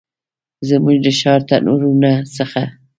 [0.67, 2.61] زموږ د ښار د تنورونو څخه